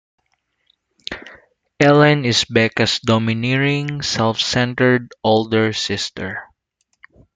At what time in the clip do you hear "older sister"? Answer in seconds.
5.23-6.41